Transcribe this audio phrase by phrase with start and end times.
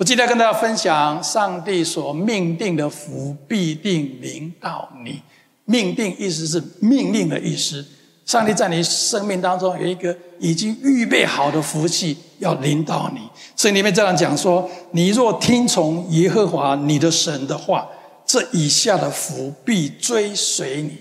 [0.00, 5.20] 我今天跟大家分享，上帝所命定的福必定临到你。
[5.66, 7.84] 命定意思是命令的意思。
[8.24, 13.20] 上帝在你生命当中有一个已经预备好的福气要临到你。
[13.54, 17.86] 圣经里面这样讲说：你若听从耶和华你的神的话，
[18.24, 20.96] 这以下的福必追随你，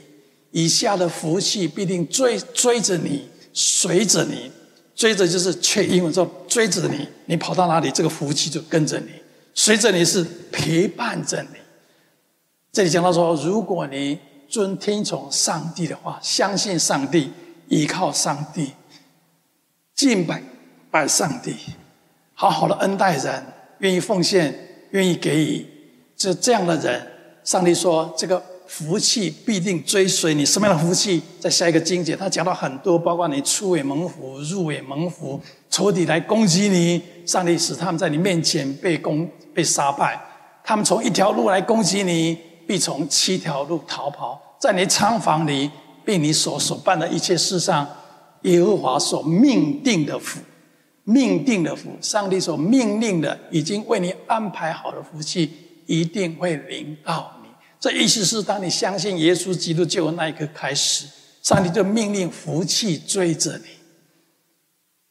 [0.51, 4.51] 以下的福气必定追追着你，随着你。
[4.99, 9.07] 追着就是却英文说追着你，你跑到哪里，这个福气就跟着你。
[9.53, 10.21] 随着你是
[10.51, 11.57] 陪伴着你。
[12.73, 14.19] 这里讲到说，如果你
[14.49, 17.31] 遵听从上帝的话，相信上帝，
[17.69, 18.73] 依靠上帝，
[19.95, 20.43] 敬拜
[20.91, 21.55] 拜上帝，
[22.33, 23.45] 好好的恩待人，
[23.77, 24.53] 愿意奉献，
[24.91, 25.65] 愿意给予，
[26.17, 27.07] 这这样的人，
[27.45, 28.43] 上帝说这个。
[28.69, 31.19] 福气必定追随你，什么样的福气？
[31.39, 35.41] 在下一个经节，他讲到很多，包括你出也蒙福，入也蒙福，
[35.71, 40.21] 仇敌来攻击你，上帝使他们在你面前被攻被杀败。
[40.63, 42.37] 他们从一条路来攻击你，
[42.67, 44.39] 必从七条路逃跑。
[44.59, 45.71] 在你仓房里，
[46.05, 47.87] 被你所所办的一切事上，
[48.43, 50.39] 耶和华所命定的福，
[51.05, 55.51] 命定的福，上帝所命令的，已经为你安排好的福气，
[55.87, 57.38] 一定会临到。
[57.79, 61.05] 这意思是，当你相信耶稣基督救恩那一刻开始，
[61.41, 63.65] 上帝就命令福气追着你。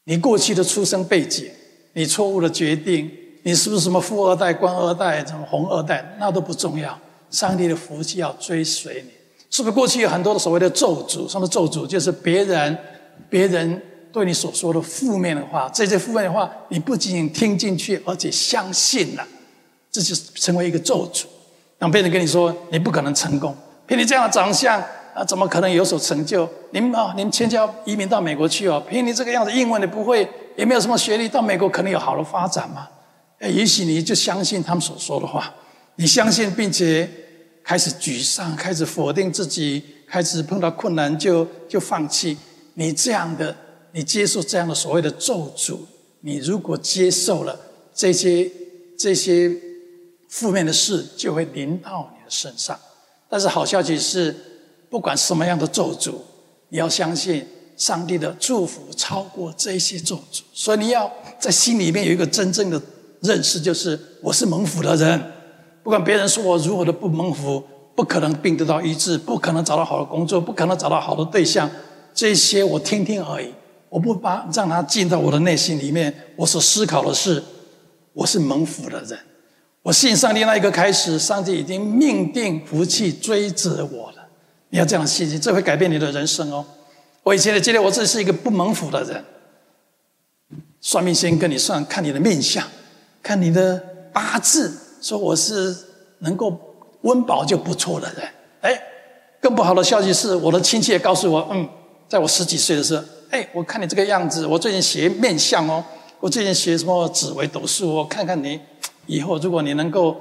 [0.03, 1.49] 你过去的出生背景，
[1.93, 6.99] 你错误的决定，你是不是什么富二代、官二代、什么红二代，那都不重要。
[7.31, 9.09] 上帝的福气要追随你。
[9.49, 11.27] 是不是过去有很多的所谓的咒诅？
[11.27, 11.87] 什么咒诅？
[11.87, 12.77] 就是别人、
[13.29, 13.81] 别人
[14.11, 15.67] 对你所说的负面的话。
[15.73, 19.27] 这些负面的话，你不仅仅听进去，而且相信了，
[19.91, 21.25] 这就成为一个咒诅。
[21.79, 23.55] 让别人跟你说你不可能成功，
[23.87, 24.77] 凭你这样的长相
[25.15, 26.47] 啊，怎么可能有所成就？
[26.71, 32.89] 您啊，你们全家移民到美国去哦，凭你这个样子，英文你不会，也没有什么学历，到美国可能有好的发展吗？
[33.39, 35.55] 也许你就相信他们所说的话，
[35.95, 37.09] 你相信并且
[37.63, 42.37] 开始沮丧，开始否定自己，开始碰到困难就就放弃。
[42.73, 43.55] 你这样的，
[43.93, 45.77] 你接受这样的所谓的咒诅，
[46.19, 47.57] 你如果接受了
[47.93, 48.51] 这些
[48.97, 49.68] 这些。
[50.29, 52.79] 负面的事就会临到你的身上，
[53.27, 54.33] 但是好消息是，
[54.89, 56.13] 不管什么样的咒诅，
[56.69, 57.45] 你要相信
[57.75, 60.41] 上帝的祝福超过这些咒诅。
[60.53, 62.79] 所以你要在心里面有一个真正的
[63.21, 65.19] 认识，就是我是蒙福的人。
[65.81, 67.63] 不管别人说我如何的不蒙福，
[67.95, 71.67] 不可能病得到医治，不可能找到好的工作，不可能找到好的对象，
[72.13, 73.51] 这些我听听而已。
[73.89, 76.13] 我不把让他进到我的内心里面。
[76.35, 77.43] 我所思考的是，
[78.13, 79.17] 我是蒙福的人。
[79.81, 84.27] 我信上帝那一刻开始，上帝已经命定福气追着我了。
[84.69, 86.65] 你要这样信心，这会改变你的人生哦。
[87.23, 89.23] 我以前的记得，我自己是一个不蒙福的人。
[90.81, 92.65] 算命先跟你算，看你的面相，
[93.23, 93.81] 看你的
[94.11, 95.75] 八字，说我是
[96.19, 96.59] 能够
[97.01, 98.27] 温饱就不错的人。
[98.61, 98.81] 哎，
[99.41, 101.67] 更不好的消息是，我的亲戚也告诉我，嗯，
[102.07, 105.83] 在我十几岁的时候，哎，我看你这个样子，我最近学面相哦，
[106.19, 108.59] 我最近学什么紫微斗数，我看看你。
[109.09, 110.15] 以后，如果你能够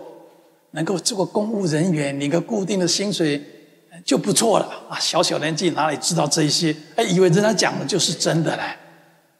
[0.71, 3.39] 能够做个公务人员，领个固定的薪水
[4.03, 4.99] 就不错了啊！
[4.99, 6.75] 小小年纪哪里知道这一些？
[6.97, 8.63] 哎，以为人家讲的就是真的嘞。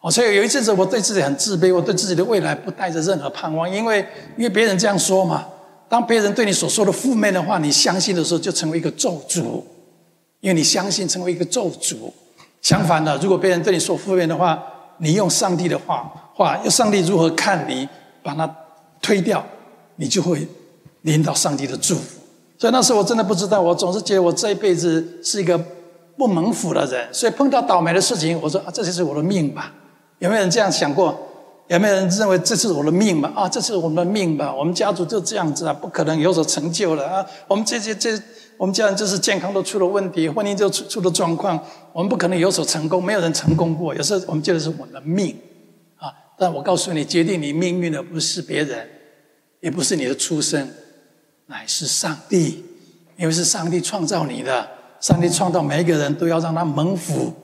[0.01, 4.07] 哦，所以有一阵子我对自己很自卑，我对自己的未来不带着任何盼望，因为
[4.37, 5.47] 因为别人这样说嘛。
[5.89, 9.63] 当别人对你所说的负面的话，你相信的时候，就成为一个咒诅，
[10.41, 11.97] 因为你相信成为一个咒诅。
[12.61, 14.63] 相反的，如果别人对你说负面的话，
[14.99, 17.89] 你用上帝的话话，用上帝如何看你，
[18.23, 18.55] 把它。
[19.01, 19.45] 推掉，
[19.97, 20.47] 你就会
[21.03, 22.21] 领到上帝的祝福。
[22.59, 25.59] 所以那时候我真的不知道，我总是觉得我这一辈子是一个
[26.17, 27.09] 不蒙福的人。
[27.13, 29.73] 所以碰到倒霉的事情，我说啊，这就是我的命吧？
[30.19, 31.17] 有没有人这样想过？
[31.69, 33.31] 有没有人认为这是我的命吧？
[33.37, 34.53] 啊，这是我们的命吧？
[34.53, 37.27] 我们家族就这样子啊，不可能有所成就了啊！
[37.47, 38.19] 我们这些这
[38.57, 43.95] 我们家人就是健康都出了问题，婚姻就出出了状况，我们不可能有所成功，没有人成功过。
[43.95, 45.37] 有时候我们觉得是我们的命。
[46.39, 48.89] 但我告诉你，决定你命运的不是别人，
[49.61, 50.71] 也不是你的出生，
[51.47, 52.65] 乃是上帝。
[53.17, 54.69] 因为是上帝创造你的，
[55.01, 57.35] 上帝创造每一个人都要让他蒙福，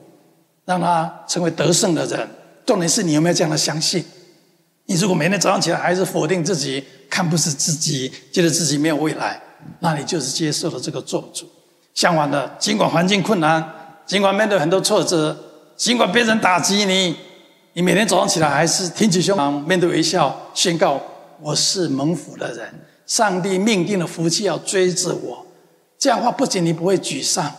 [0.63, 2.25] 让他成为得胜的人。
[2.65, 4.01] 重点是你有没有这样的相信？
[4.85, 9.41] 你如果每天早上起来还是否定自己，看不是自己，觉得自己没有未来，
[9.81, 11.43] 那你就是接受了这个咒诅。
[11.93, 13.61] 相反的，尽管环境困难，
[14.05, 15.37] 尽管面对很多挫折，
[15.75, 17.17] 尽管别人打击你。
[17.77, 20.97] 你每天早上起来还是挺起胸膛，面对微笑，宣告
[21.41, 22.73] 我是蒙福的人。
[23.05, 25.45] 上帝命定的福气要追着我。
[25.99, 27.53] 这样的话，不仅你不会沮丧，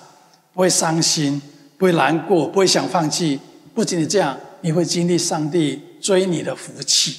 [0.55, 1.41] 不会伤心，
[1.77, 3.39] 不会难过，不会想放弃。
[3.75, 7.19] 不仅你这样，你会经历上帝追你的福气。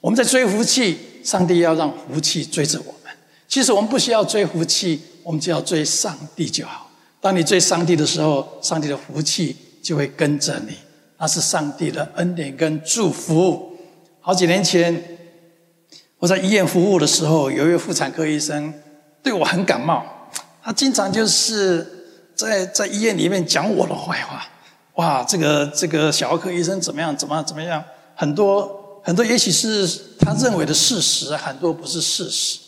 [0.00, 3.12] 我们在追福气，上帝要让福气追着我们。
[3.48, 6.88] 其实我们不需要追福气，我们只要追上帝就好。
[7.20, 10.74] 当你追上帝的时候，上帝的福气就会跟着你，
[11.18, 13.76] 那是上帝的恩典跟祝福。
[14.20, 15.18] 好几年前，
[16.18, 18.74] 我在医院服务的时候，有一位妇产科医生
[19.22, 20.02] 对我很感冒，
[20.62, 21.86] 他经常就是
[22.34, 24.46] 在在医院里面讲我的坏话。
[24.94, 27.16] 哇，这个这个小儿科医生怎么样？
[27.16, 27.44] 怎么样？
[27.44, 27.84] 怎么样？
[28.14, 29.86] 很多很多，也许是
[30.18, 32.58] 他认为的事实，很多不是事实。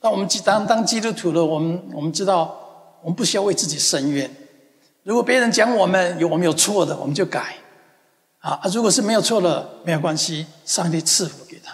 [0.00, 2.54] 那我们当当基督徒的，我们我们知道，
[3.02, 4.30] 我们不需要为自己申冤。
[5.02, 7.56] 如果别人讲我们有我们有错的，我们就改。
[8.44, 11.72] 啊，如果是没有错的，没有关系，上帝赐福给他。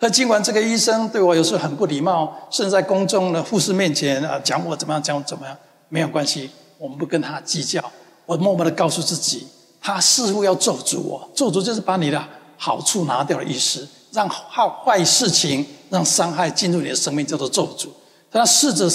[0.00, 5.56] 那尽管这个医生对我有时候很不礼貌，甚至在公众的护士面前啊讲我怎么样，讲我怎么样，
[5.88, 7.82] 没有关系，我们不跟他计较。
[8.26, 9.48] 我默默的告诉自己，
[9.80, 12.22] 他似乎要咒诅我，咒诅就是把你的
[12.58, 17.88] 好处拿掉的意思，让好坏事情、让伤害进入你的生命，叫做咒诅。
[18.30, 18.90] 他试着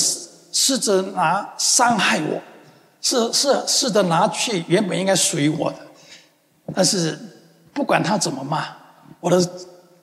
[0.52, 2.40] 试着拿伤害我，
[3.02, 5.78] 试试试着拿去原本应该属于我的。
[6.76, 7.18] 但是
[7.74, 8.68] 不管他怎么骂，
[9.20, 9.42] 我的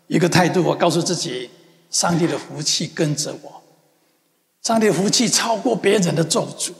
[0.07, 1.51] 一个态度，我告诉自己，
[1.91, 3.63] 上帝的福气跟着我，
[4.63, 6.73] 上帝的福气超过别人的咒诅。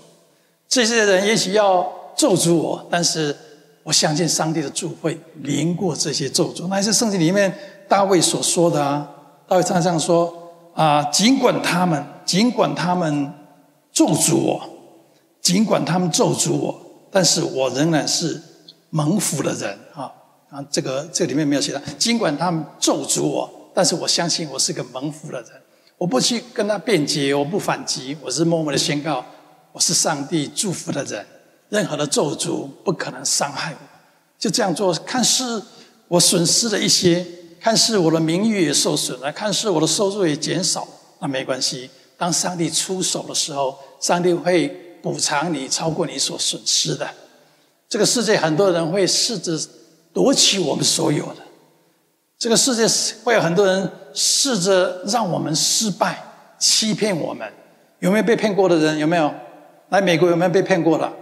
[0.69, 2.01] 这些人也许要。
[2.15, 3.35] 咒诅我，但是
[3.83, 6.69] 我相信上帝的祝会临过这些咒诅。
[6.69, 7.53] 那是圣经里面
[7.89, 9.09] 大卫所说的啊。
[9.49, 10.33] 大卫常常说
[10.75, 13.33] 啊，尽管他们，尽管他们
[13.91, 14.61] 咒诅我，
[15.41, 16.79] 尽管他们咒诅我，
[17.11, 18.41] 但是我仍然是
[18.95, 20.13] 蒙福的人啊
[20.51, 20.63] 啊！
[20.71, 21.81] 这个这里面没有写到。
[21.99, 25.51] 尽管他们咒诅我，但是我相信我是个蒙福的人。
[25.97, 29.25] 我不去跟他辩解，我不反击，我是默默的宣告，
[29.73, 31.25] 我是上帝祝福的人。
[31.71, 33.79] 任何的咒诅不可能伤害我，
[34.39, 35.63] 就这样做，看似
[36.09, 37.27] 我损失了一些，
[37.59, 40.87] 看似我的名誉也受损了，看似我的收入也减少，
[41.21, 41.89] 那没关系。
[42.19, 44.69] 当上帝出手的时候，上帝会
[45.01, 47.09] 补偿你超过你所损失的。
[47.93, 49.53] 这个世界很多人会试着
[50.15, 51.43] 夺取我们所有的，
[52.39, 52.87] 这个世界
[53.23, 56.17] 会有很多人试着让我们失败，
[56.59, 57.47] 欺骗我们。
[57.99, 58.97] 有没有被骗过的人？
[58.97, 59.31] 有没有？
[59.91, 61.13] 来美国有没有被骗过的？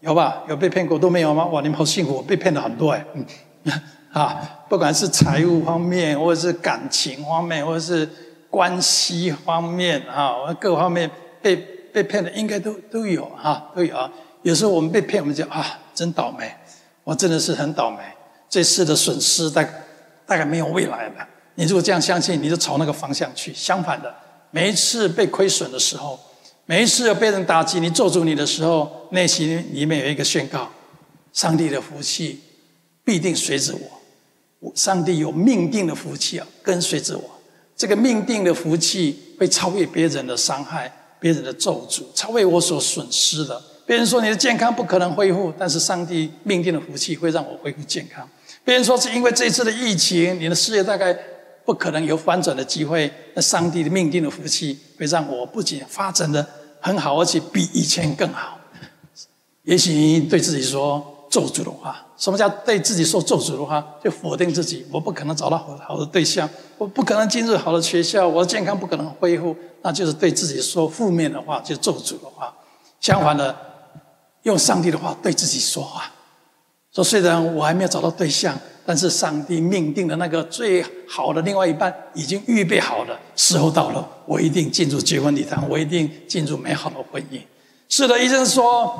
[0.00, 0.42] 有吧？
[0.48, 1.46] 有被骗过都没有吗？
[1.46, 3.04] 哇，你们好幸福，被骗了很多哎。
[3.14, 3.24] 嗯，
[4.12, 8.08] 啊，不管是财务方面，或者是感情方面，或者是
[8.50, 11.08] 关系方面啊，各方面
[11.40, 11.54] 被
[11.92, 14.10] 被骗的应该都都有哈，都有啊。
[14.42, 16.50] 有时候我们被骗，我们就啊，真倒霉，
[17.04, 17.98] 我真的是很倒霉。
[18.48, 19.62] 这次的损失大
[20.24, 21.28] 大概没有未来了。
[21.56, 23.52] 你如果这样相信，你就朝那个方向去。
[23.52, 24.10] 相反的，
[24.50, 26.18] 每一次被亏损的时候。
[26.64, 30.70] 每一次有被人打击、你咒诅你的时候，内心里面有一个宣告：
[31.34, 32.40] 上帝的福气
[33.04, 34.72] 必定随着我。
[34.74, 37.30] 上帝有命定的福气啊，跟随着我。
[37.76, 43.60] 这个命定的福气会超越别人的伤害、别人的咒诅，超越我所损失的。
[43.90, 48.24] 别人说你的健康不可能恢复，但是上帝命定的福气会让我恢复健康。
[48.62, 51.12] 别人说是因为这次的疫情，你的事业大概
[51.64, 56.46] 不可能有反转的机会，那上帝的命定的福气会让我不仅发展的。
[56.80, 58.60] 很好，而且比以前更好。
[59.64, 63.84] 也许对自己说咒诅的话，什么叫对自己说咒诅的话？
[64.04, 66.48] 就否定自己，我不可能找到好好的对象，
[66.78, 72.54] 我不可能进入好的学校，我的健康不可能恢复，那就是对自己说负面的话，就咒诅的话。
[73.00, 73.56] 相反的，
[74.42, 76.10] 用上帝的话对自己说话，
[76.92, 78.58] 说虽然我还没有找到对象。
[78.86, 87.38] 但是上帝命定的那个最好的另外一半已经预备好了，时候到了，我一定进入结婚礼堂，我一定进入美好的婚姻。
[87.88, 88.92] 是的，医生说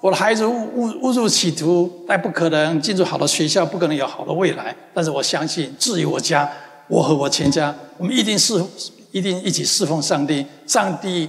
[0.00, 4.76] 我的孩子误误误入歧途，但不可能进入好的学校，不可能有好的未来。
[4.94, 6.48] 但是我相信，至于我家，
[6.86, 8.62] 我和我全家，我们一定是
[9.10, 10.46] 一定一起侍奉上帝。
[10.68, 11.28] 上帝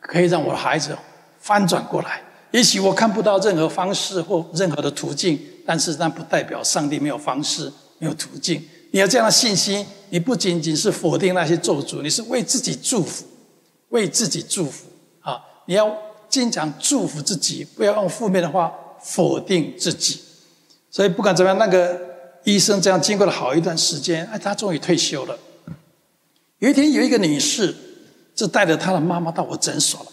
[0.00, 0.96] 可以让我的孩子
[1.38, 2.20] 翻转过来。
[2.54, 5.36] 也许我看不到任何方式或任何的途径。
[5.66, 8.62] 但是那不代表上帝没有方式、没有途径。
[8.90, 13.24] 你有这样的信心，你不仅仅是否定那些咒诅，你是为自己祝福，
[13.88, 14.84] 为自己祝福
[15.20, 15.40] 啊！
[15.64, 15.90] 你要
[16.28, 18.70] 经常祝福自己，不要用负面的话
[19.02, 20.20] 否定自己。
[20.90, 21.98] 所以不管怎么样，那个
[22.44, 25.38] 医生这样经过了好一段时间，哎，他终于退休了。
[26.58, 27.74] 有一天，有一个女士
[28.34, 30.06] 就带着她的妈妈到我诊所了。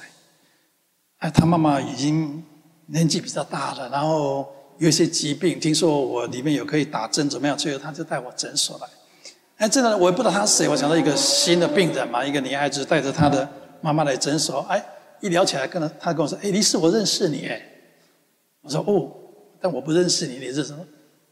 [1.21, 2.43] 哎，他妈妈已经
[2.85, 4.45] 年纪比较大了，然后。
[4.77, 7.55] 有一些疾病，听说我里面有可以打针，怎么样？
[7.55, 8.87] 最后他就带我诊所来。
[9.57, 10.67] 哎，真的，我也不知道他是谁。
[10.67, 13.47] 我想到一个新的病人嘛，一个女孩子带着她的
[13.79, 14.61] 妈妈来诊所。
[14.61, 14.83] 哎，
[15.19, 17.61] 一聊起来，跟他他跟我说：“哎，李师，我认识你。”哎，
[18.61, 19.11] 我说：“哦，
[19.61, 20.73] 但我不认识你，你认识？”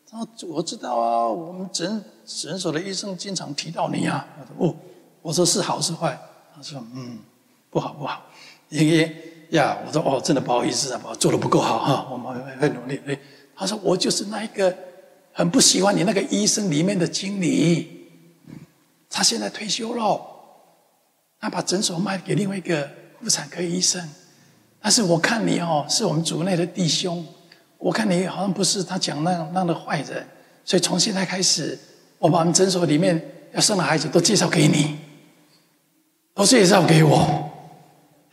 [0.08, 4.76] 他说：“我知道啊，我们诊诊所的医生经常提到你啊。”我说：“哦，
[5.24, 6.16] 我说是好是坏？
[6.56, 7.18] 他说嗯，
[7.72, 8.26] 不好不好。
[8.70, 13.00] 因为呀，我说哦，真的不好意思啊，我做的不够好哈，我们会会努力。
[13.56, 14.74] 他说我就是那一个
[15.34, 18.08] 很不喜欢你那个医生里面的经理，
[19.10, 20.22] 他现在退休了，
[21.40, 22.90] 他把诊所卖给另外一个
[23.22, 24.08] 妇产科医生。
[24.82, 27.26] 但是我看你哦，是我们组内的弟兄，
[27.78, 30.26] 我看你好像不是他讲那样那样的坏人，
[30.64, 31.78] 所以从现在开始，
[32.18, 34.98] 我把我们诊所里面要生的孩子都介绍给你，
[36.34, 37.49] 都介绍给我。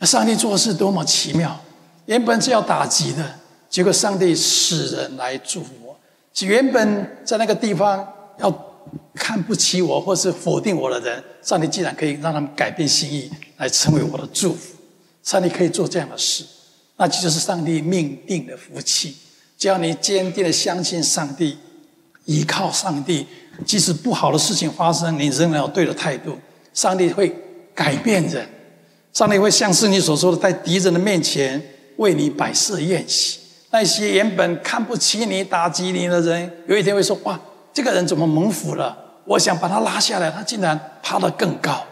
[0.05, 1.59] 上帝做事多么奇妙！
[2.05, 3.35] 原本是要打击的，
[3.69, 5.97] 结果上帝使人来祝福我。
[6.41, 8.07] 原本在那个地方
[8.39, 8.49] 要
[9.15, 14.75] 看不起我或是否定我的人，上帝竟然可以让他们改变心意，来成为我的祝福。
[15.23, 16.45] 上帝可以做这样的事，
[16.95, 19.17] 那这就是上帝命定的福气。
[19.57, 21.57] 只要你坚定的相信上帝，
[22.25, 23.25] 依靠上帝，
[23.65, 26.37] 即使不好的事情发生，你仍然有对的态度，
[26.73, 27.35] 上帝会
[27.73, 28.47] 改变人。
[29.17, 31.59] 上帝会像是你所说的，在敌人的面前
[31.95, 33.39] 为你摆设宴席。
[33.71, 37.39] 那些原本看不起你、打击你的人，有一天会说：“哇，
[37.73, 38.95] 这个人怎么蒙福了？
[39.25, 41.83] 我想把他拉下来，他竟然爬得更高。”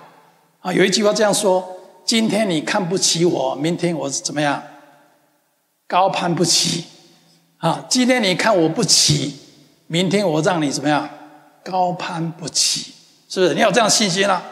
[0.61, 1.67] 啊，有一句话这样说。
[2.05, 4.61] 今天你看不起我，明天我怎么样？
[5.87, 6.85] 高攀不起
[7.57, 7.83] 啊！
[7.89, 9.35] 今天你看我不起，
[9.87, 11.09] 明天我让你怎么样？
[11.63, 12.93] 高攀不起，
[13.27, 13.55] 是不是？
[13.55, 14.43] 你有这样信心啊？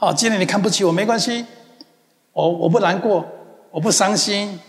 [0.00, 0.12] 啊！
[0.12, 1.46] 今天你看不起我没关系，
[2.36, 3.24] 我我不难过，
[3.70, 4.60] 我不伤心，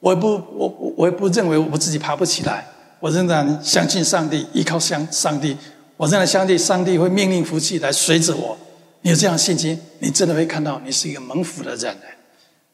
[0.00, 0.68] 我也不我
[0.98, 2.66] 我也不认为我自己爬不起来，
[3.00, 5.56] 我仍然相信上帝，依靠上上帝，
[5.96, 8.54] 我仍然相信上帝会命令福气来随着我。
[9.00, 11.96] 你有这样信心，你真的会看到你是一个蒙福的人，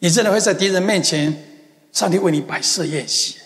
[0.00, 1.32] 你真的会在敌人面前，
[1.92, 3.36] 上帝为你摆设宴席。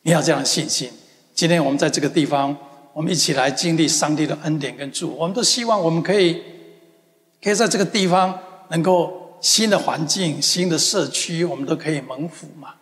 [0.00, 0.90] 你要这样的信心。
[1.34, 2.56] 今天我们在这个地方，
[2.94, 5.16] 我们一起来经历上帝的恩典跟祝福。
[5.18, 6.40] 我们都希望我们可以，
[7.44, 8.38] 可以在这个地方
[8.70, 12.74] 能够新的环境、新的社区，我们都可以蒙福嘛。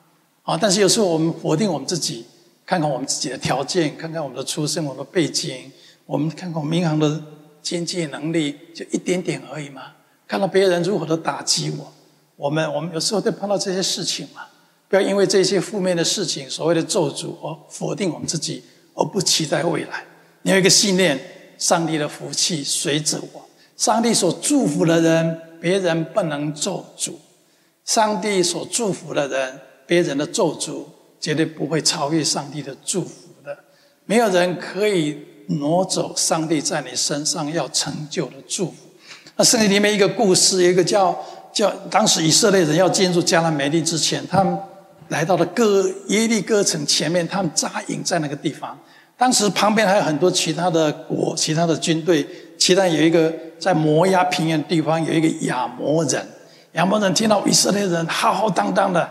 [0.43, 0.59] 啊！
[0.61, 2.25] 但是有时候我们否定我们自己，
[2.65, 5.71] 看看我们自己的条件，看看我们的出身、我们的背景，
[6.05, 7.23] 我们看看我们银行的。
[7.63, 9.83] 经济能力就一点点而已嘛，
[10.29, 11.93] 看到别人如何的打击我，
[12.37, 14.43] 我们我们有时候会碰到这些事情嘛，
[14.89, 18.63] 不要因为这些负面的事情，所谓的咒诅而否定我们自己，
[18.95, 20.05] 而不期待未来。
[20.43, 21.21] 你有一个信念，
[21.59, 23.45] 上帝的福气随着我，
[23.77, 27.13] 上帝所祝福的人，别人不能咒诅；
[27.85, 30.85] 上帝所祝福的人，别人的咒诅
[31.21, 33.57] 绝对不会超越上帝的祝福的，
[34.05, 35.19] 没有人可以。
[35.49, 38.75] 挪走上帝在你身上要成就的祝福。
[39.37, 41.17] 那圣经里面一个故事，一个叫
[41.53, 44.59] 叫当时以色列人要进入迦南美地之前，他们
[45.07, 48.77] 来到了哥耶利哥城前面，他们扎营在那个地方。
[49.17, 52.27] 当时旁边还有很多其他的国、其他的军队。
[52.59, 56.27] 其他有一个在摩押平原地方有一个亚摩人，
[56.73, 59.09] 亚摩人听到以色列人浩浩荡荡的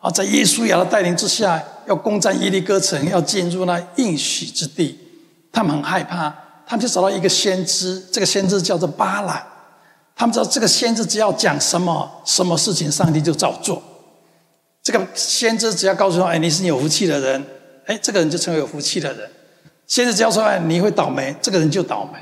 [0.00, 4.98] 啊，在耶书亚的带领之下要攻占耶利哥城，要进入那应许之地。
[5.52, 6.34] 他们很害怕，
[6.66, 9.42] 他们就找到一个先知，这个先知叫做巴兰。
[10.14, 13.82] 他们知道这个先知只要讲什么什么事情，上帝就照做。
[14.82, 17.44] 这个先知只要告诉他：“哎，你是有福气的人。”
[17.86, 19.30] 哎，这个人就成为有福气的人。
[19.86, 22.18] 先知只要说：“哎，你会倒霉。”这个人就倒霉。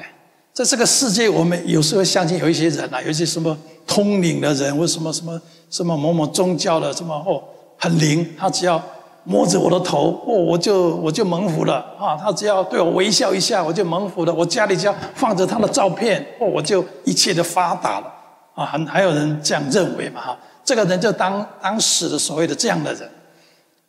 [0.55, 3.55] 在这个世界，我们有时候相信有一些人啊，有一些什么
[3.87, 7.43] 通灵的人，或什么什么什么某某宗教的什么哦，
[7.77, 8.83] 很灵，他只要。
[9.27, 12.15] 摸着我的头，哦，我就我就蒙福了啊！
[12.15, 14.35] 他只要对我微笑一下，我就蒙福了。
[14.35, 18.15] 我家里只要放着他的照片，哦，我就一切的发达了
[18.55, 18.67] 啊！
[18.67, 20.21] 还还有人这样认为嘛？
[20.21, 23.11] 哈，这个人就当当时的所谓的这样的人。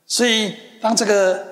[0.07, 1.45] 所以，当这个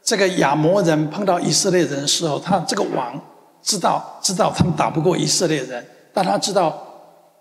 [0.00, 3.20] 这个亚摩人碰到以色列人的时候，他这个王
[3.64, 6.86] 知道知道他们打不过以色列人，但他知道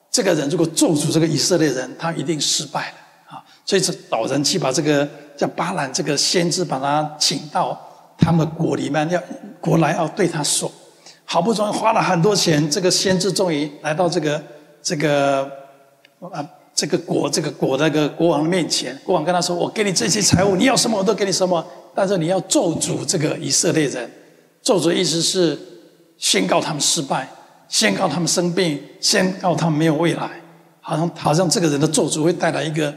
[0.09, 3.43] 这个人如果咒诅这个以色列人，他一定失败了啊！
[3.63, 5.07] 所以，这老人去把这个。
[5.35, 7.75] 叫巴兰这个先知把他请到
[8.19, 9.19] 他们国里面，要
[9.59, 10.71] 国来要对他说，
[11.25, 14.41] 好不容易花了很多钱，这个先知终于来到这个
[14.83, 15.49] 这个
[16.31, 21.65] 啊这个国这个国那个国王的面前，国王跟他说：“我给你这些财物，你要什么我都给你什么，
[21.95, 24.07] 但是你要咒诅这个以色列人。
[24.61, 25.57] 咒诅意思是
[26.23, 27.27] 宣告他们失败，
[27.67, 30.29] 宣告他们生病，宣告他们没有未来，
[30.79, 32.93] 好像好像这个人的咒诅会带来一个。”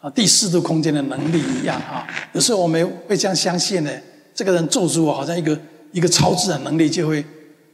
[0.00, 2.06] 啊，第四度空间的能力一样啊！
[2.32, 3.90] 有时候我们会这样相信呢，
[4.32, 5.58] 这个人咒诅我，好像一个
[5.90, 7.24] 一个超自然能力就会，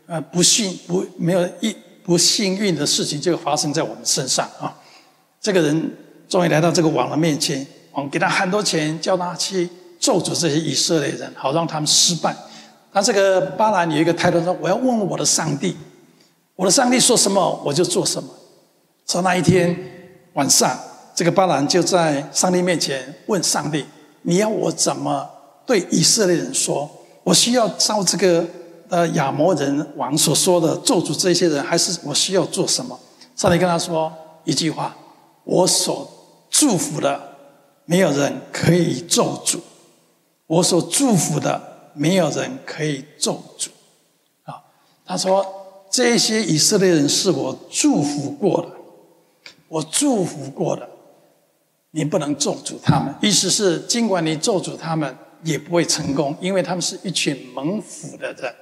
[0.06, 4.74] 呃，不幸不没有一不幸运的事情就会发生在我们身上啊！
[5.38, 5.94] 这个人
[6.26, 9.68] 终于来到这个王的面前，王给他很多钱，叫他去
[10.00, 12.34] 咒诅这些以色列人，好让他们失败。
[12.94, 15.76] 那这个巴兰有一个态度说：“我要问我的上帝，
[16.54, 18.30] 我的上帝说什么我就做什么。”
[19.04, 19.76] 从那一天
[20.34, 20.78] 晚上，
[21.12, 23.84] 这个巴兰就在上帝面前问上帝
[24.22, 25.28] ：“你要我怎么
[25.66, 26.88] 对以色列人说？
[27.24, 28.46] 我需要照这个
[28.88, 32.96] 呃亚摩人王所说的咒诅这些人，还是我需要做什么？”
[33.34, 34.12] 上帝跟他说
[34.44, 34.94] 一句话
[35.42, 36.08] ：“我所
[36.48, 37.20] 祝福的，
[37.86, 39.58] 没有人可以咒诅；
[40.46, 41.60] 我所祝福的，
[41.94, 43.68] 没有人可以咒诅。”
[44.44, 44.62] 啊，
[45.06, 45.44] 他说
[45.90, 48.68] ：“这些以色列人是我祝福过的，
[49.68, 50.88] 我祝福过的。”
[51.96, 58.52] 你不能咒诅他们，意思是，尽管你咒诅他们，也不会成功，因为他们是一群蒙福的人。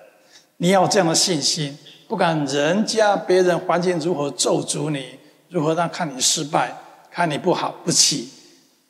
[0.59, 1.75] 你要这样的信心，
[2.07, 6.77] 不管人家、别人、环境如何咒诅你，如何让看你失败、
[7.11, 8.29] 看你不好不起，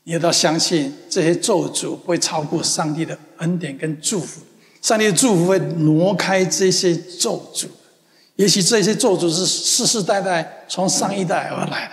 [0.05, 4.41] 你都要相信这些咒诅不会超过上帝的恩典跟祝福。
[4.81, 7.67] 上帝的祝福会挪开这些咒诅，
[8.37, 11.93] 也许这些咒诅是世世代代从上一代而来的，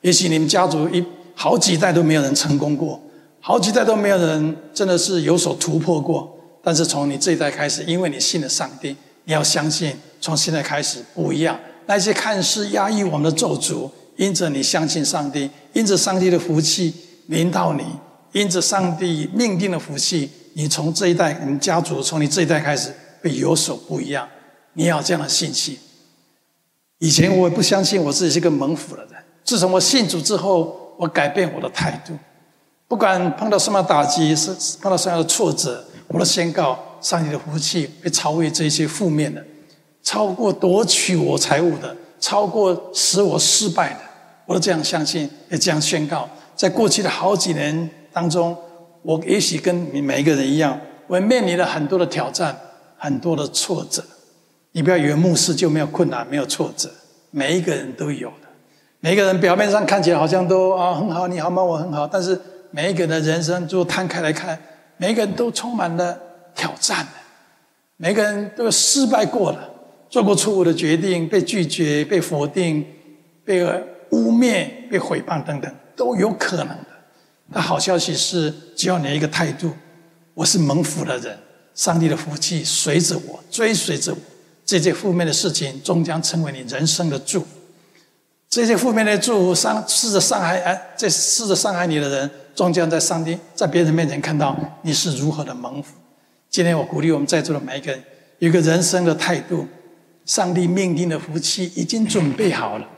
[0.00, 1.04] 也许你们家族一。
[1.32, 3.00] 好几代都没有人成功过，
[3.40, 6.38] 好几代都没有人真的是有所突破过。
[6.62, 11.58] 但是从你这一代开始，因为你信了上帝，你要相信，从现在开始不一样。
[11.86, 16.92] 那些看似压抑我们的咒诅，因着你相信上帝，因着上帝的福气
[17.30, 17.82] 临到你，
[18.32, 24.28] 因着上帝命定的福气，你从这一代，你家族从你这一代开始会有所不一样。
[24.74, 25.78] 你要这样的信心。
[26.98, 30.78] 以前我也不相信我自己是个蒙福的人，自从我信主之后。
[31.00, 32.12] 我改变我的态度，
[32.86, 39.42] 不管碰到什么打击，是碰到什么样的挫折，我都宣告上帝的福气会超越这些负面的，
[40.02, 44.00] 超过夺取我财物的，超过使我失败的，
[44.44, 46.28] 我都这样相信，也这样宣告。
[46.60, 48.54] 在过去的好几年当中，
[49.00, 52.54] 我也许跟你每一个人一样，我面临了很多的挑战，
[52.98, 54.04] 很多的挫折。
[54.72, 56.90] 你不要以为牧师就没有困难，没有挫折，
[57.30, 58.48] 每一个人都有的。
[59.00, 61.64] 每一个人表面上看起来好像都啊很好，你好吗？
[61.64, 62.06] 我很好。
[62.06, 62.38] 但是
[62.70, 64.60] 每一个人的人生，就摊开来看，
[64.98, 66.14] 每一个人都充满了
[66.54, 67.08] 挑战，
[67.96, 69.66] 每个人都失败过了，
[70.10, 72.84] 做过错误的决定，被拒绝、被否定、
[73.46, 73.64] 被
[74.10, 76.86] 污蔑、被诽谤等等，都有可能的。
[77.48, 79.70] 那好消息是，只要你一个态度，
[80.32, 81.38] 我是蒙福的人，
[81.74, 84.18] 上帝的福气随着我，追随着我，
[84.64, 87.46] 这些负面的事情终将成为你人生的祝福。
[88.48, 95.92] 这些负面的祝福伤试着伤害哎，这试着伤害你的人，终将在上帝在别人面前看到你是如何的蒙福。
[96.48, 98.02] 今天我鼓励我们在座的每一个人，
[98.38, 99.68] 有一个人生的态度，
[100.24, 102.88] 上帝命定的福气已经准备好了，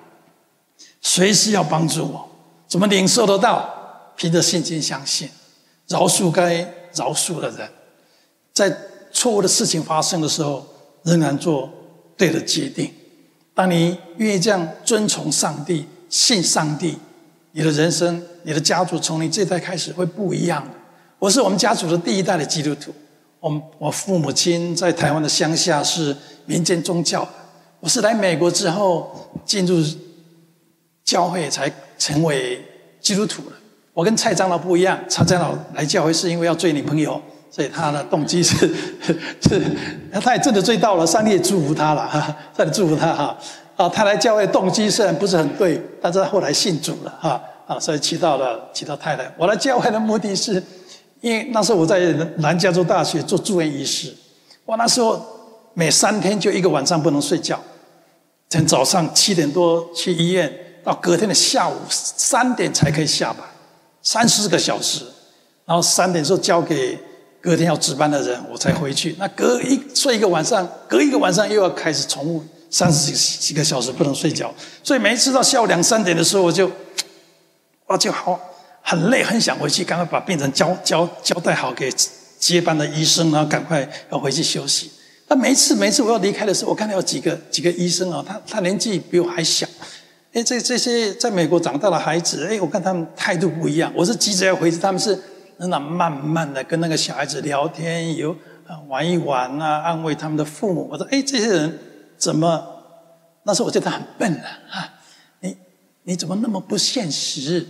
[1.01, 2.29] 随时要帮助我。
[2.73, 3.69] 怎么领受得到？
[4.17, 5.29] 凭着信心相信，
[5.89, 6.61] 饶恕该
[6.95, 7.69] 饶恕的人，
[8.55, 8.75] 在
[9.13, 10.67] 错误的事情发生的时候，
[11.03, 11.69] 仍然做
[12.17, 12.91] 对的决定。
[13.53, 16.97] 当你愿意这样遵从上帝、信上帝，
[17.51, 20.71] 你的人生、你的家族从你这代开始会不一样的。
[21.19, 22.91] 我是我们家族的第一代的基督徒，
[23.41, 27.29] 我我父母亲在台湾的乡下是民间宗教，
[27.81, 29.85] 我是来美国之后进入
[31.05, 31.71] 教会才
[32.03, 32.61] 成为
[33.01, 33.53] 基督徒了。
[33.95, 37.21] 我跟蔡长老不一样，蔡长老来教会是因为要追女朋友。
[37.49, 38.57] 所以他的动机是
[39.43, 39.63] 是，
[40.23, 42.19] 他也真的追到了，上帝也祝福他了哈，
[42.57, 43.37] 上帝祝福他哈
[43.77, 49.31] 啊，他来教会动机虽然不是很对，但是他后来信主了哈啊，所以娶到了娶到太太。
[49.37, 50.63] 我来教会的目的是，
[51.21, 52.01] 因为那时候我在
[52.39, 54.11] 南加州大学做住院医师，
[54.65, 55.23] 我那时候
[55.75, 57.61] 每三天就一个晚上不能睡觉，
[58.49, 60.51] 从早上七点多去医院，
[60.85, 63.47] 到隔天的下午三点才可以下班，
[64.03, 65.05] 三四个小时，
[65.65, 66.99] 然后三点时候交给。
[67.45, 69.17] 隔天要值班的人，我才回去。
[69.19, 74.55] 那隔一睡一个晚上，隔一个晚上又要开始重复三十几几个小时不能睡觉。
[74.85, 76.71] 所以每一次到下午两三点的时候，我就，
[77.89, 78.39] 我就好
[78.81, 81.93] 很累，很想回去，赶快把病人交交交代好给
[82.39, 84.93] 接班的医生，然后赶快要回去休息。
[85.27, 89.67] 那每一次每一次我要离开的时候，我看到有几个几个医生啊，他他年纪比我还小。
[90.33, 93.93] 哎，这这些在美国长大的孩子，哎，我看他们态度不一样。
[93.95, 95.19] 我是急着要回去，他们是。
[95.59, 98.33] 那慢慢的跟那个小孩子聊天，有
[98.67, 100.89] 啊玩一玩啊，安慰他们的父母。
[100.91, 101.79] 我说：“哎，这些人
[102.19, 102.67] 怎么？
[103.45, 104.93] 那时候我觉得很笨了啊！
[105.39, 105.57] 你
[106.03, 107.65] 你怎么那么不现实？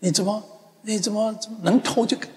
[0.00, 0.42] 你怎么
[0.82, 2.28] 你怎么怎么能偷就赶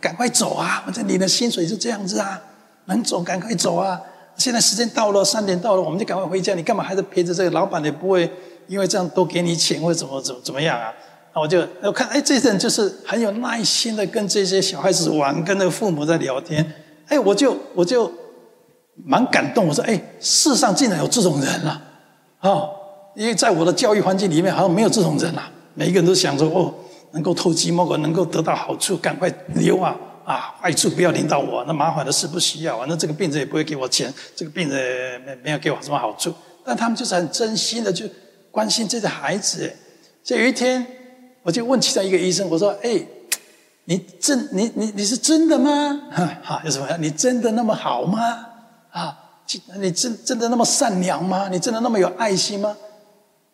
[0.00, 0.82] 赶快走啊？
[0.84, 2.40] 反正你的薪水是这样子啊，
[2.84, 4.00] 能走赶快走啊！
[4.36, 6.54] 现在时间到了，三点到了，我们就赶快回家。
[6.54, 7.82] 你干嘛还是陪着这个老板？
[7.84, 8.30] 也不会
[8.66, 10.92] 因为这样多给你钱或者怎么怎么怎么样啊？”
[11.34, 16.64] 那我就我看，哎，这些人就是很有耐心的跟这些小孩子玩，跟那父母在聊天。
[17.08, 18.10] 哎，我就我就
[19.04, 19.68] 蛮感动。
[19.68, 21.82] 我说，哎，世上竟然有这种人啊！
[22.40, 22.70] 哦，
[23.14, 25.50] 因为在我的教育环境里面，好像没有这种人啊。
[25.74, 26.72] 每一个人都想着哦，
[27.12, 30.54] 能够偷鸡摸狗，能够得到好处，赶快溜啊啊！
[30.58, 32.86] 坏处不要领到我，那麻烦的事不需要啊。
[32.88, 36.32] 那这个病人也不会给我钱，这个病人没没有给我什么好处。
[36.64, 38.06] 但他们就是很真心的就
[38.56, 39.70] 关心这个孩子。
[40.24, 40.84] 所以有一天，
[41.42, 42.98] 我就问其中一个医生，我说：“哎，
[43.84, 46.00] 你真你你你是真的吗？
[46.42, 46.88] 哈，有什么？
[46.98, 48.46] 你真的那么好吗？
[48.90, 49.18] 啊？”
[49.78, 51.48] 你真真的那么善良吗？
[51.52, 52.74] 你真的那么有爱心吗？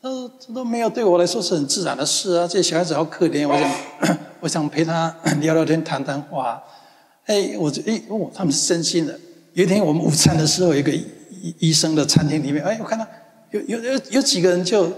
[0.00, 2.48] 他说这都没有，对我来说是很自然的事啊。
[2.48, 3.70] 这些小孩子好可怜，我想
[4.40, 6.62] 我想陪他 聊聊天、谈谈话。
[7.26, 9.18] 哎，我这哎哦，他们是真心的。
[9.52, 11.04] 有一天我们午餐的时候，一个医
[11.58, 13.06] 医生的餐厅里面，哎，我看到
[13.52, 14.90] 有有有有几个人就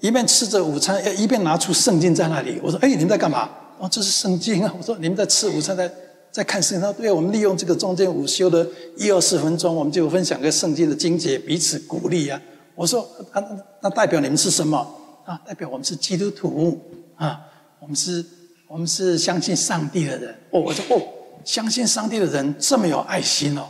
[0.00, 2.58] 一边吃着午餐，一边拿出圣经在那里。
[2.62, 3.50] 我说，哎，你们在干嘛？
[3.78, 4.74] 哦，这是圣经啊。
[4.78, 5.90] 我说，你们在吃午餐在。
[6.32, 8.66] 在看圣经，他说：“对，我们利用这个中间午休的
[8.98, 12.38] 一二十分钟，我们就分享个圣经的经节，彼此鼓励啊。”
[12.76, 13.00] 我说
[13.32, 13.42] ：“啊，
[13.80, 14.76] 那代表你们是什么？
[15.24, 16.78] 啊，代表我们是基督徒
[17.14, 17.40] 啊，
[17.80, 18.22] 我们是，
[18.68, 21.00] 我们是相信上帝的人。”哦，我说：“哦，
[21.42, 23.66] 相信上帝的人这么有爱心哦，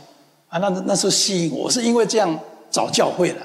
[0.49, 2.37] 啊，那那时候吸引我，是因为这样
[2.69, 3.37] 找教会的。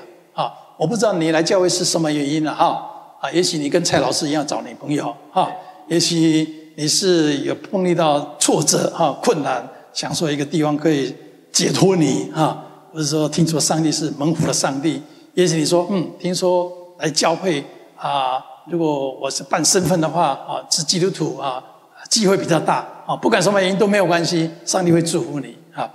[0.77, 5.51] 我不知道你来教会是什么原因了哈啊，也许你跟蔡老师一样找女朋友哈，
[5.89, 11.15] 也许。”你是有碰遇到挫折哈困难，想说一个地方可以
[11.53, 15.03] 解脱你哈，或者说听说上帝是蒙福的上帝，
[15.35, 17.63] 也许你说嗯，听说来教会
[17.95, 21.63] 啊，如果我是办身份的话啊，是基督徒啊，
[22.09, 25.91] 机会比较大啊，不管什么原因都没有关系，上帝会祝福你啊。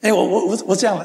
[0.00, 0.98] 哎，我我我我这样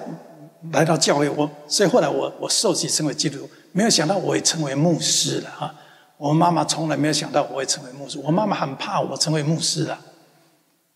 [0.72, 5.74] 来到教会，我所以后来我我受洗成为基督徒，没有想到我也成为牧师了哈。
[6.17, 9.98] 我妈妈从来没有想到我会成为牧师，我妈妈很怕我成为牧师的。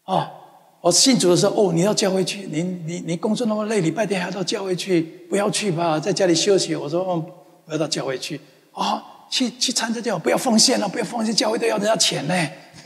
[0.06, 0.28] 哦，
[0.82, 6.76] 我信主的时候，哦，你要教会去，你你你工作那么累，礼拜天还要到教会去，不要去吧，在家里休息。
[6.76, 7.24] 我说，哦，
[7.66, 8.42] 我要到教会去。
[8.74, 12.34] 啊、去去参加教，不要奉献了，不要奉献，教会都要人家钱呢，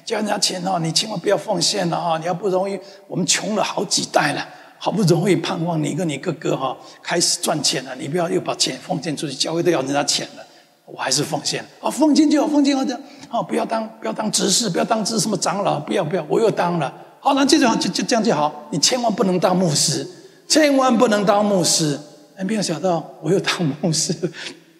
[0.03, 2.17] 交人家钱哦，你千万不要奉献了啊！
[2.17, 4.45] 你要不容易，我们穷了好几代了，
[4.77, 10.43] 好不容易盼望你跟你哥哥哈开始赚钱了，你不要又把钱奉献出去，教会都要人家钱了。
[10.85, 12.93] 我还是奉献啊，奉献就好，奉献好的
[13.29, 16.93] 啊，不要当不要当执事，不要当执什么长老，不要不要，我又当了。
[17.19, 18.67] 好，那这种就就这样就好。
[18.69, 20.07] 你千万不能当牧师，
[20.47, 21.99] 千万不能当牧师。
[22.35, 24.13] 哎，没有想到我又当牧师。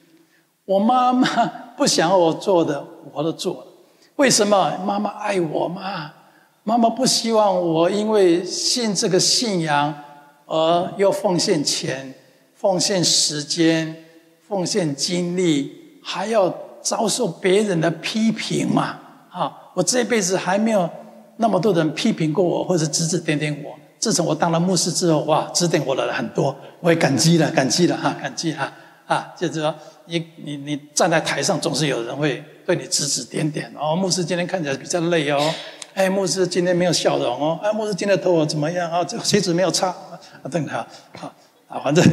[0.66, 1.28] 我妈妈
[1.76, 3.68] 不想我做的，我都做了。
[4.18, 4.78] 为什么？
[4.86, 6.12] 妈妈爱我吗？
[6.66, 9.94] 妈妈不希望我因为信这个信仰
[10.46, 12.14] 而又奉献钱、
[12.56, 13.96] 奉献时间、
[14.48, 15.72] 奉献精力。
[16.08, 19.00] 还要遭受别人的批评嘛？
[19.32, 20.88] 啊，我这辈子还没有
[21.38, 23.72] 那么多人批评过我，或者指指点点我。
[23.98, 28.72] 自从我当了牧师之后，哇，指点我的人很多，我也感激了，感激了哈， 感激哈
[29.08, 29.34] 啊！
[29.36, 29.74] 就是说，
[30.06, 33.96] 你你你站在台上，总是有人会对你指指点点哦。
[33.96, 35.42] 牧师今天看起来比较累哦，
[35.96, 39.02] 哎，牧师今天没有笑容哦，哎，牧师今天头发怎么样啊？
[39.02, 40.20] 这鞋子没有擦啊？
[40.52, 40.80] 等他
[41.22, 41.34] 啊，
[41.70, 42.04] 啊，反正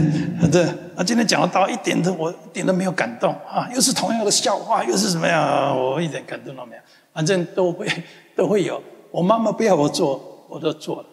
[0.41, 0.65] 反正，
[0.95, 6.83] 啊，今天讲的到一点都我一点都没有感动啊，又是同样的笑话，又是什么样，我一点感动都没有。
[7.13, 7.87] 反正都会
[8.37, 8.81] 都会有。
[9.11, 11.07] 我妈妈不要我做，我都做了。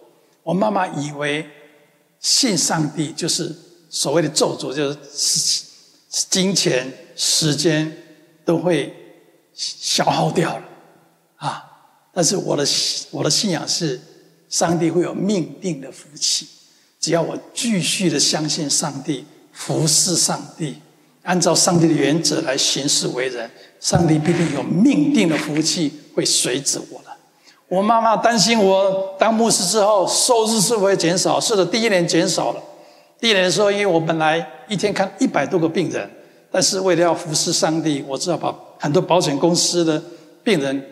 [0.44, 1.44] 我妈妈以为
[2.20, 3.54] 信上帝就是
[3.90, 5.66] 所谓的咒诅，就是
[6.30, 7.92] 金钱、时间
[8.46, 8.94] 都会
[9.56, 10.64] 消耗掉了
[11.38, 11.66] 啊。
[12.14, 14.00] 但是我的信我的信仰是，
[14.50, 16.48] 上帝会有命定的福气。
[17.00, 20.76] 只要我继续的相信上帝，服侍上帝，
[21.24, 27.10] 按照上帝的原则来行事为人，上帝必定有命定的福气会随着我的。
[27.70, 31.40] 我妈妈担心我当牧师之后收入是不是会减少？
[31.40, 32.62] 是的，第一年减少了。
[33.20, 36.10] 第一年的时候，因为我本来一天看一百多个病人，
[36.52, 40.02] 但是为了要服侍上帝，我只好把很多保险公司的
[40.44, 40.84] 病人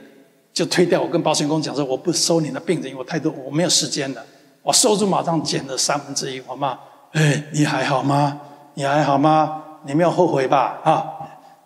[0.58, 1.00] 就推掉。
[1.00, 4.26] 我跟保险公司讲说，我不收你的病人，因为我太多，我没有时间了。
[4.64, 6.42] 我收入马上减了三分之一。
[6.48, 6.76] 我骂，
[7.12, 8.42] 哎，你还好吗？
[8.74, 9.62] 你还好吗？
[9.86, 10.80] 你没有后悔吧？
[10.84, 11.06] 啊！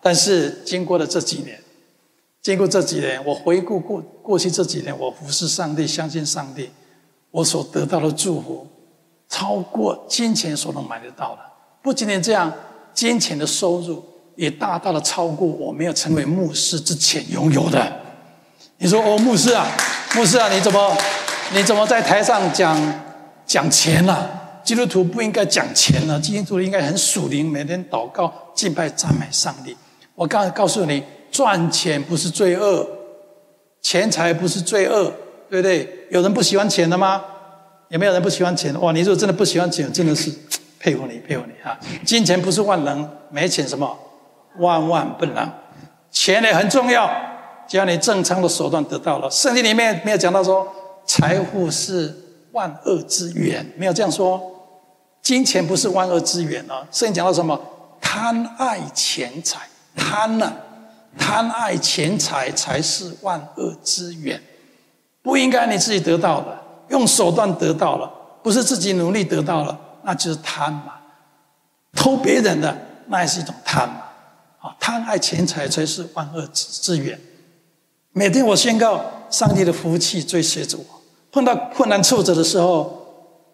[0.02, 1.58] 但是经过了这几年，
[2.42, 6.68] 经过这几年，我回顾过过去这几年，我服侍上帝，相信上帝，
[7.30, 8.66] 我所得到的祝福，
[9.26, 11.38] 超过金钱所能买得到的。
[11.80, 12.52] 不仅仅这样，
[12.92, 14.04] 金钱的收入
[14.36, 18.01] 也大大的超过我没有成为牧师之前拥有的。
[18.82, 19.64] 你说，哦，牧师啊，
[20.16, 20.92] 牧师啊，你怎么？
[21.54, 22.76] 你怎么在台上讲
[23.46, 24.28] 讲钱呢、啊？
[24.64, 29.76] 基督徒不应该讲钱呢、啊，基督徒应该很属灵，每天祷告、敬拜、赞美上帝。
[30.16, 32.84] 我刚才告诉你，赚钱不是罪恶，
[33.80, 35.12] 钱财不是罪恶，
[35.48, 35.88] 对不对？
[36.10, 37.22] 有人不喜欢钱的吗？
[37.90, 38.74] 有没有人不喜欢钱？
[38.80, 40.28] 哇，你如果真的不喜欢钱，真的是
[40.80, 41.78] 佩服你，佩服你啊！
[42.04, 43.96] 金钱不是万能，没钱什么
[44.58, 45.48] 万万不能。
[46.10, 47.08] 钱也很重要，
[47.68, 49.30] 只要你正常的手段得到了。
[49.30, 50.66] 圣经里面没有讲到说
[51.06, 52.14] 财富是
[52.52, 54.40] 万恶之源，没有这样说。
[55.22, 56.86] 金钱不是万恶之源啊。
[56.90, 57.58] 圣经讲到什么？
[58.00, 59.60] 贪爱钱财，
[59.96, 60.52] 贪呢、
[61.16, 64.42] 贪爱钱财才是万恶之源。
[65.22, 70.94] 不应该你自己得到的，用手段得到了，不是自己努力得到了，那就是贪嘛。
[71.94, 74.02] 偷别人的，那也是一种贪嘛。
[74.60, 77.18] 啊，贪爱钱财才是万恶之源。
[78.14, 80.84] 每天我宣告，上帝的福气追随着我。
[81.30, 83.06] 碰到困难挫折的时候，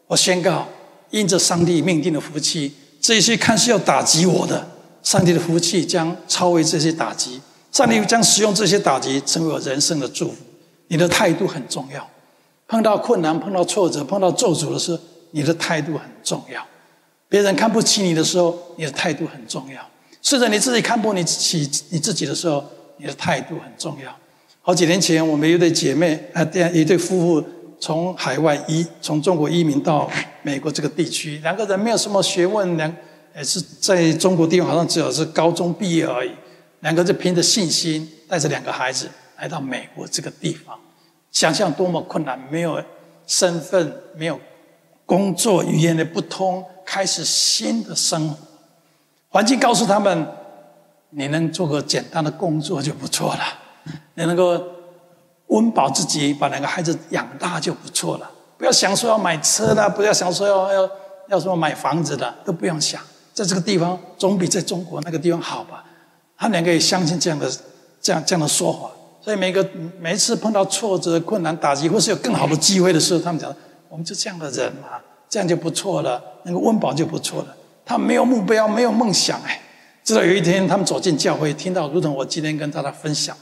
[0.09, 0.67] 我宣告，
[1.11, 4.69] 因着上帝命定的福气，这些看似要打击我的，
[5.01, 7.41] 上帝的福气将超越这些打击。
[7.71, 10.37] 上帝将使用这些打击，成为我人生的祝福。
[10.89, 12.05] 你的态度很重要。
[12.67, 14.99] 碰到困难、碰到挫折、碰到咒诅的时候，
[15.31, 16.61] 你的态度很重要。
[17.29, 19.81] 别人看不起你的时候，你的态度很重要。
[20.21, 22.65] 甚至，你自己看不起你自己的时候，
[22.97, 24.13] 你的态度很重要。
[24.69, 27.49] 好几年前，我们一对姐妹，啊，一对夫妇
[27.81, 30.07] 从海外移，从中国移民到
[30.43, 31.39] 美国这个地区。
[31.39, 32.95] 两个人没有什么学问，两
[33.35, 36.31] 也是在中国地方好像只有是高中毕业而已。
[36.81, 40.79] 两个就凭着信心，带着两个孩子来到美国这个地方。
[41.33, 42.79] 想象多么困难，没有
[43.27, 44.39] 身份，没有
[45.07, 48.37] 工作，语言的不通，开始新的生活。
[49.31, 50.27] 环境告诉他们
[51.09, 53.58] ：“你能做个简单的工作就不错了，
[54.19, 54.61] 你能够
[55.47, 58.29] 温饱自己，把两个孩子养大就不错了。
[58.57, 60.91] 不要想说要买车的，不要想说要要
[61.29, 63.01] 要说买房子的，都不用想。
[63.33, 65.85] 在这个地方总比在中国那个地方好吧？”
[66.37, 67.49] 他两个也相信这样的
[68.01, 69.65] 这样这样的说法，所以每个
[70.01, 73.55] 每一次碰到挫折、困难、打击，或是有更好的机会的时候，他们讲
[73.89, 77.55] ：“我们就这样的人嘛，这样就不错了，能够温饱就不错了。”
[77.87, 79.61] 他没有目标，没有梦想，哎，
[80.03, 83.37] 直到有一天，他们走进教会，听到如同我今天跟大家分享，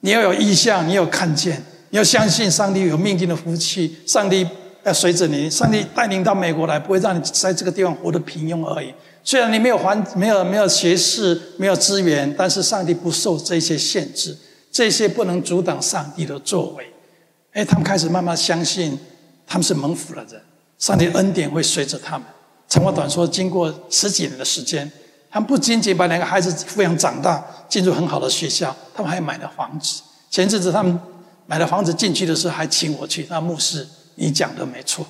[0.00, 4.46] 你要有意向，你要看见，你要相信上帝有命定的福气，上帝
[4.84, 8.94] 要随着你，上帝带领到美国来，不会让你在这个地方活得平庸而已。
[9.24, 14.36] 虽然你没有环，没有没有学识，没有资源，但是上帝不受这些限制，
[14.70, 16.86] 这些不能阻挡上帝的作为。
[17.52, 18.98] 哎，他们开始慢慢相信，
[19.46, 20.40] 他们是蒙福的人，
[20.78, 22.26] 上帝恩典会随着他们。
[22.68, 24.90] 长话短说，经过十几年的时间，
[25.30, 30.00] 他们不仅仅把两个孩子抚养长大，进入很好的学校，他们还买了房子。
[30.30, 30.98] 前阵子他们
[31.46, 33.26] 买了房子进去的时候，还请我去。
[33.28, 35.06] 那牧师，你讲的没错，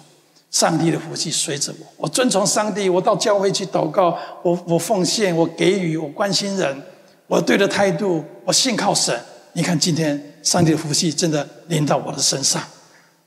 [0.50, 6.82] 上帝的福气随着我，我遵从上帝，我到教会去祷告，我我奉献，我给予，我关心人，
[7.28, 9.16] 我对的态度，我信靠神。
[9.52, 12.62] 你看今天上帝的福气真的临到我的身上，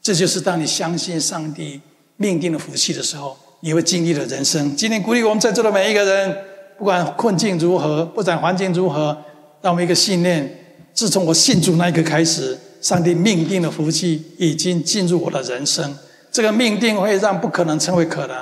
[0.01, 1.81] 这就是当你相信上帝
[2.17, 3.37] 命定的福气的时候。
[3.63, 4.75] 你会经历的人生。
[4.75, 6.35] 今天鼓励我们在座的每一个人，
[6.81, 9.15] 不管困境如何，不管环境如何，
[9.61, 10.51] 让我们一个信念：
[10.95, 15.95] 自从我信主那一刻开始，上帝命定的福气已经进入我的人生。
[16.31, 18.35] 这个命定会让不可能成为可能，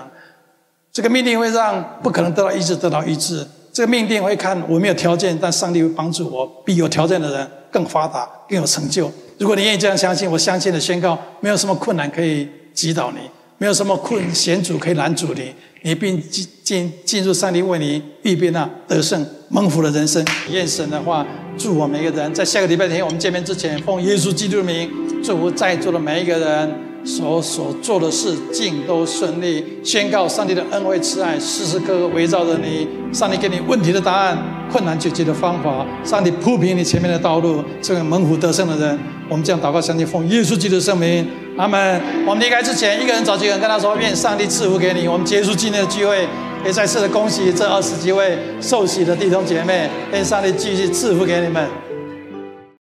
[0.94, 3.46] 这个命定会让不可能得到医治得到医治。
[3.74, 9.12] 这个命定会看我没有条件，但上帝会帮助我，比有条件的人更发达、更有成就。
[9.38, 13.20] 如果你愿意这样相信，我相信的宣告：没有什么困难可以击倒你。
[13.60, 20.26] 没有什么困险阻可以拦阻你，你并进进进入上帝为你预备那得胜蒙福的人生。
[20.50, 24.90] 愿神的话，祝我们每一个人在下个礼拜天我们见面之前，奉耶稣基督的名，
[25.22, 29.80] 祝福在座的每一个人所所做的事尽都顺利。
[29.84, 34.38] 宣告上帝的恩惠慈爱时时刻刻围绕着你，上帝给你问题的答案，
[34.72, 39.00] 困难解决的方法，上帝铺平你前面的道路，成为猛虎得胜的人。
[39.30, 41.28] 我们这样祷告，相信奉耶稣基督的圣名。
[41.58, 42.02] 阿门。
[42.26, 46.28] 我们离开之前，一个人找几个人跟他说：“愿上帝赐福给你。”我们结束今天的聚会，
[46.66, 51.89] 也再次的恭喜这二十几位受洗的弟兄姐妹，愿上帝继续赐福给你们。